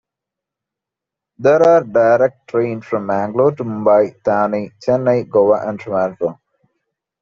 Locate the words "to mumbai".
3.51-4.15